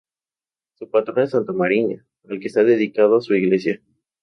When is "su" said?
0.79-0.89, 3.21-3.35